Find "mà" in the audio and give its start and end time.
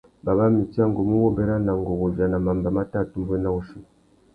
2.75-2.83